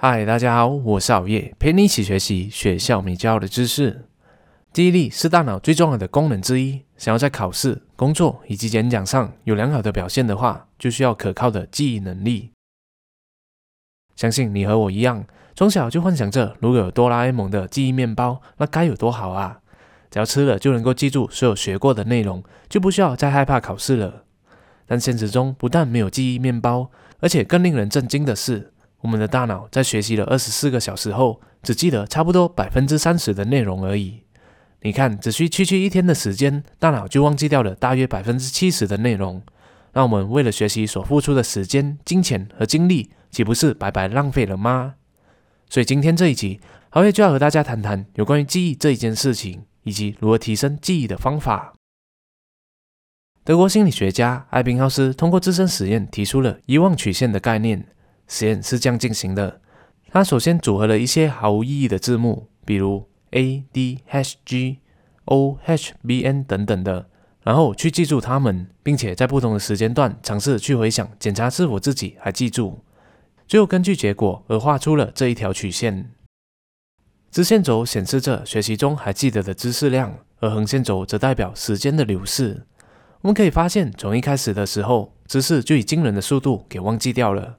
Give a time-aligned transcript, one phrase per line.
[0.00, 4.04] 嗨，大家好，我是熬夜，陪你一起学习学校没教的知识。
[4.72, 6.84] 记忆力是大脑最重要的功能之一。
[6.96, 12.52] 想要在考试、工作以及演讲上有良好的表现的话，就需要可靠的记忆能力。
[14.14, 15.24] 相信你和我一样，
[15.56, 19.58] 从小就幻想着如果有哆啦 A 梦的记忆面包，那该有多好啊！
[20.12, 24.22] 只要吃了就能够记住所有学过的内容，就不需要再害怕考试了。
[24.86, 28.72] 但现实中不但没有记忆面包，而且更令人震惊的是。
[29.00, 34.22] 我们的大脑在学习了二十四个小时后，只记得差不多百分之三十的内容而已。
[34.82, 39.42] 你看，只需区区一天的时间，大脑就忘记掉了大约百分之七十的内容。
[39.92, 44.94] 那我们为了学习所付出的时间、金钱和精力，岂不是白白浪费了吗？
[45.68, 51.74] 所以今天这一集，豪爷就要和大家谈谈有关于记忆这一件事情，以及如何提升记忆的方法。
[53.44, 57.86] 德国心理学家艾宾浩斯通过自身实验提出了遗忘曲线的概念。
[58.28, 59.60] 实验是这样进行的：
[60.10, 64.78] 他首先组合了一些毫无意义的字母，比如 A D H G
[65.24, 67.08] O H B N 等等的，
[67.42, 72.78] 然后去记住它们，并且在不同的时间段尝试去回想，检查是否自己还记住。
[73.46, 76.10] 最后根据结果而画出了这一条曲线。
[77.30, 82.66] 直线轴显示着学习中还记得的知识量，而横线轴则代表时间的流逝。
[83.20, 87.58] 我们可以发现，从一开始的时候，知识就以惊人的速度给忘记掉了。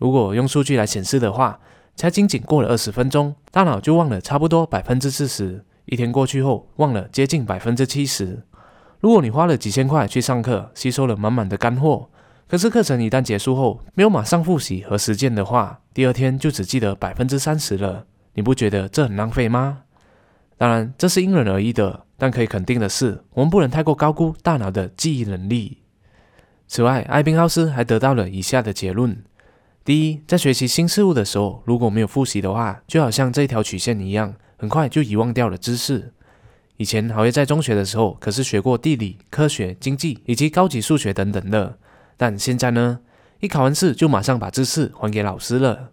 [0.00, 1.60] 如果用数据来显示的话，
[1.94, 5.62] 才仅仅过了二十分钟，大脑就忘了差不多百分之四十。
[5.84, 8.42] 一天过去后，忘了接近百分之七十。
[9.00, 12.08] 如果你花了几千块去上课，吸收了满满的干货，
[12.48, 18.06] 可是课程一旦结束后，没有马上复习和实践的话，第二天就只记得百分之三十了。
[18.32, 19.82] 你不觉得这很浪费吗？
[20.56, 25.82] 当然，这是因人而异的，但可以肯定的是，我们不能太过高估大脑的记忆能力。
[26.68, 29.22] 此外，艾宾浩斯还得到了以下的结论。
[29.82, 36.12] 第一，在学习新事物的时候，如果没有复习的话，就好像这条曲线一样，很快就遗忘掉了知识。
[36.76, 41.78] 以前好像在中学的时候，可是学过地理、科学、经济以及高级数学等等的，
[42.18, 43.00] 但现在呢，
[43.40, 45.90] 一考完试就马上把知识还给老师了。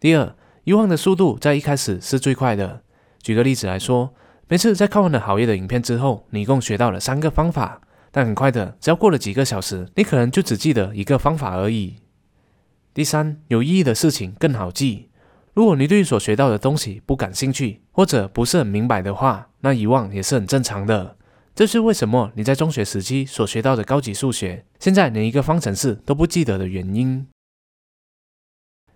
[0.00, 0.34] 第二，
[0.64, 2.82] 遗忘的速度在一开始是最快的。
[3.22, 4.12] 举个例子来说，
[4.48, 7.80] 每次在看完了好业的影片之后，你一共学到了三个方法，
[8.10, 11.96] 但很快的，只要过了几个小时，你可能就只记得一个方法而已。
[12.98, 15.08] 第三，有意义的事情更好记。
[15.54, 21.16] 如果你对所学到的东西不感兴趣，或者不是很明白的话，那遗忘也是很正常的。
[21.54, 27.28] 这是为什么你在中学时期所学到的高级数学，现在连一个方程式都不记得的原因。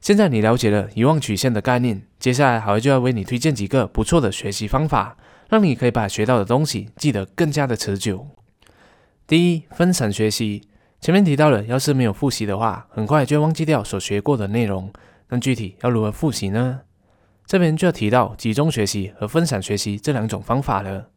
[0.00, 5.18] 现在你了解了遗忘曲线的概念，接下来好就要为你推荐几个不错的学习方法，
[5.50, 8.28] 让你可以把学到的东西记得更加的持久。
[9.26, 10.69] 第一，分散学习。
[11.00, 14.92] 前面提到了，要是没有复习的话，很快就会忘记掉所学过的内容。
[15.30, 16.80] 那具体要如何复习呢？
[17.46, 21.08] 这边就要提到集中学习和分散学习这两种方法了。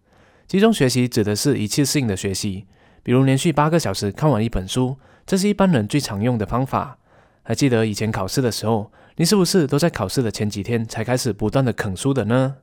[0.48, 2.66] 集中学习指的是一次性的学习，
[3.04, 6.98] 比如连续八个小时看完一本书，这是一般人最常用的方法。
[7.44, 12.56] 还记得以前考试的时候，你是不是都在考试的前几天才开始不断的啃书的呢？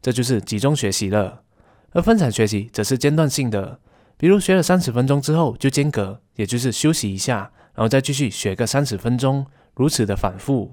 [0.00, 1.42] 这就是集中学习了。
[1.92, 3.80] 而分散学习则是间断性的。
[4.20, 10.72] 比如学了三十分钟之后就间隔，也就是休息一下，然后再继续学个三十分钟，如此的反复。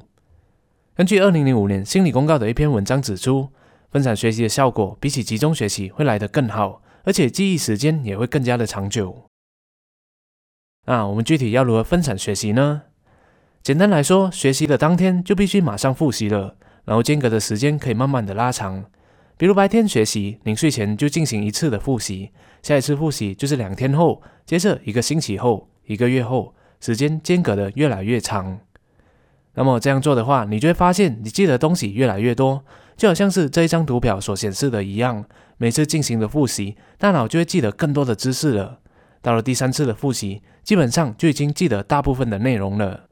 [0.93, 3.47] 根据二零零五年心理公告的一篇文章指出，
[3.89, 9.23] 分散学习的效果比起集中学习会来得更好，而且记忆时间也会更加的长久。
[10.85, 12.81] 那我们具体要如何分散学习呢？
[13.63, 18.83] 简单来说，学习的当天就必须马上复习了，然后间隔的时间可以慢慢的拉长。
[19.37, 22.31] 比如白天学习，临睡前就进行一次的复习，
[22.63, 28.59] 下一次复习就是两天后，接着一个星期后，一个月后，时间间隔的越来越长。
[29.53, 32.63] 那么这样做的话，你就会发现你记得东西越来越多，
[32.95, 35.23] 就好像是这一张图表所显示的一样。
[35.57, 38.79] 每次进行的复习，大脑就会记得更多的知识了。
[39.21, 43.05] 到了第三次的复习，基本上就已经记得大部分的内容了。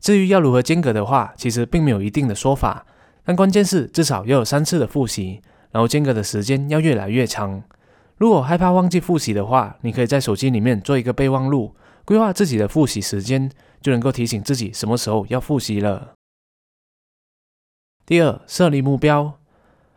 [0.00, 2.86] 至于要如何间隔的话，其实并没有一定的说法。
[3.26, 5.42] 但关键是至少要有三次的复习，
[5.72, 7.62] 然后间隔的时间要越来越长。
[8.16, 11.74] 如果害怕忘记复习的话，你可以在手机里面做一个备忘录，
[12.04, 13.50] 规划自己的复习时间，
[13.82, 16.14] 就能够提醒自己什么时候要复习了。
[18.06, 19.34] 第二，设立目标。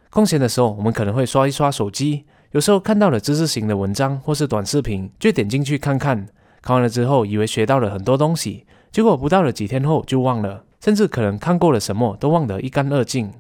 [0.10, 6.28] 空闲的时候，我们可能会刷一刷手机，有时候看到了知识型的文章或是短视频，就点进去看看。
[6.62, 10.66] 看完了之后，以为学到了很多东西，结果不到了几天后就忘了。
[10.80, 13.32] 甚至可能看过了什么都忘得一干二净，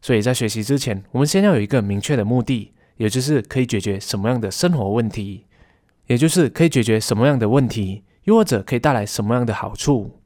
[0.00, 5.46] 所以在学习之前，我们先要有一个明确的目的，也就是可以解决什么样的生活问题，
[6.06, 10.18] 也就是可以解决什么样的问题，又或者可以带来什么样的好处。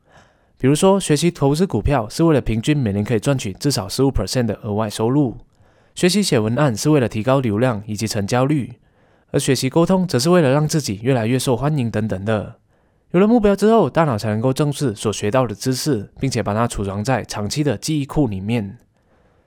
[0.58, 5.36] 比如说，学习投资股票是为了平均每年可以赚取至少十五 percent 的额外收入；
[5.94, 8.74] 学习写文案是为了提高流量以及成交率；
[9.32, 12.61] 而学习沟通则是为了让自己越来越受欢迎等等的。
[13.12, 18.78] 有了目标之后，大脑才能够正视所学到的知识，并且把它储藏在长期的记忆库里面。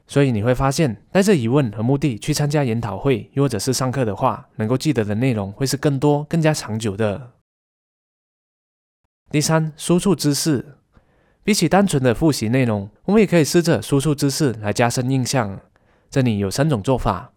[0.06, 7.31] 所以你会发现，带着疑问和目的去参加研讨会，又或者是上课的话，能够记得的内容会是更多、更加长久的。
[9.31, 10.77] 第三，输出知识，
[11.44, 15.59] 比起单纯的复习内容，我们也可以试着输出知识来加深印象。
[16.12, 17.31] 这里有三种做法。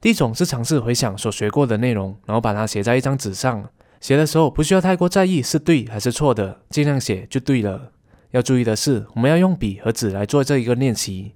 [0.00, 3.68] 第一种是尝试回想所学过的内容，然后把它写在一张纸上。
[4.04, 7.92] 写的时候不需要太过在意是对还是错的，尽量写就对了。
[8.32, 11.32] 要注意的是，我们要用笔和纸来做这一个练习。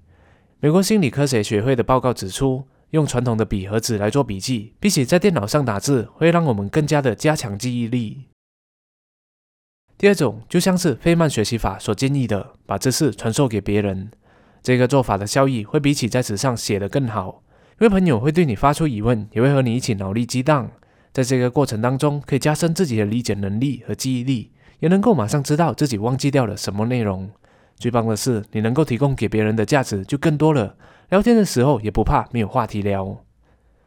[0.60, 8.24] 美国心理科学学会的报告指出，用传统的笔和纸来做笔记，比起在电脑上打字，会让我们更加的加强记忆力。
[9.96, 14.10] 第二种就像是费曼学习法所建议的，把知识传授给别人。
[14.62, 17.42] 这个做法的效益会比起在纸上写的更好，
[17.80, 20.70] 因为朋友会对你发出疑问，也会和你一起脑力激荡。
[21.18, 27.28] 在这个过程当中，可以加深自己的理解能力和记忆力，也能够马上知道自己忘记掉了什么内容。
[27.74, 30.76] 最棒的是，你能够提供给别人的价值就更多了。
[31.08, 33.24] 聊天的时候也不怕没有话题聊。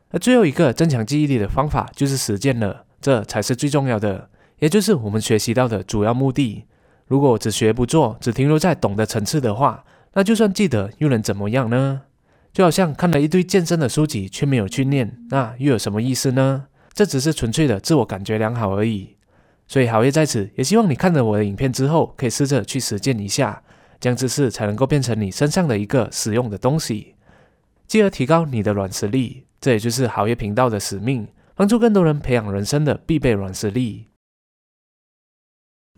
[0.09, 4.29] 而最后一个增强记忆力的方法就是实践了，这才是最重要的，
[4.59, 6.65] 也就是我们学习到的主要目的。
[7.07, 9.85] 如果只学不做，只停留在懂的层次的话，
[10.15, 12.01] 那就算记得又能怎么样呢？
[12.51, 16.65] 就好像看了一堆健身的书籍却没有去练，那又有什么意思呢？
[16.93, 19.15] 这只是纯粹的自我感觉良好而已，
[19.67, 23.63] 所以好业在此，也希望你看了我的影片之后，可以试着去实践一下，
[23.99, 27.15] 这样知识才能够变成你身上的一个实用的东西，
[27.87, 29.45] 继而提高你的软实力。
[29.61, 34.07] 这也就是好业频道的使命，帮助更多人培养人生的必备软实力。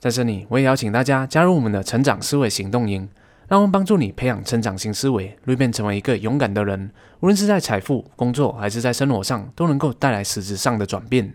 [0.02, 3.10] 在这里，我也邀请大家加入我们的成长思维行动营。
[3.48, 6.92] 让我们帮助你培养成长型思维，蜕变成为一个勇敢的人。
[7.20, 11.34] 无论是在财富、工作还是在生活上，都能够带来实质上的转变。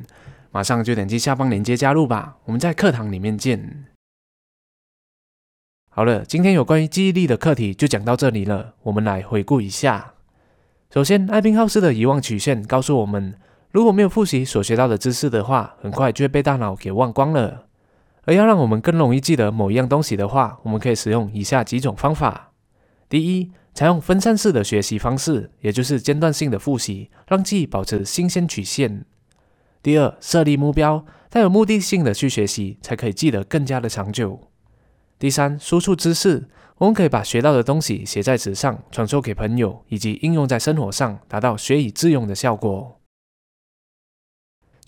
[0.50, 2.38] 马上就点击下方链接加入吧！
[2.46, 3.84] 我们在课堂里面见。
[5.90, 8.74] 好了，今天有关于记忆力的课题就讲到这里了。
[8.84, 10.14] 我们来回顾一下。
[10.90, 13.34] 首先，艾宾浩斯的遗忘曲线告诉我们，
[13.70, 17.67] 如果没有复习所学到的知识的话，很快就会被大脑给忘光了。
[18.28, 22.52] 而要让我们更容易记得某一样东西的话，我们可以使用以下几种方法：
[23.08, 29.06] 第一，采用分散式的学习方式，也就是间断性的复习，让记忆保持新鲜曲线；
[29.82, 34.38] 第二，设立目标，带有目的性的去学习，才可以记得更加的长久；
[35.18, 42.97] 第三，输出知识，我们可以把学到的东西写在纸上，传授给朋友，以及应用在生活上，达到学以致用的效果。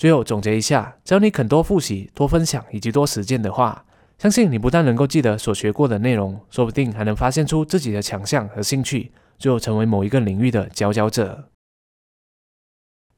[0.01, 3.85] 最后总结一下，只要你肯多复习、多分享以及多实践的话，
[4.17, 11.51] 相信你不但能够记得所学过的内容，说不定还能发现出自己的强项和兴趣，最后成为某一个领域的佼佼者。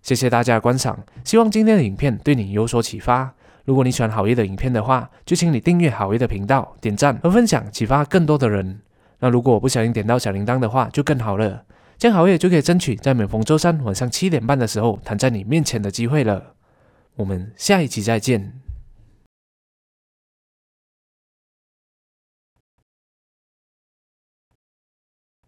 [0.03, 3.33] 谢谢大家的观赏，希望今天的影片对你有所启发。
[3.65, 8.81] 如果你喜欢好业的影片的话，就请你订阅好业的频道、点赞和分享，启发更多的人。
[9.21, 11.65] 那如果我不小心点到小铃铛的话，就更好了，
[11.97, 16.55] 这样好业就可以争取在每逢周三晚上七点半的时候弹在你面前的机会了。
[17.17, 18.53] 我们下一期再见。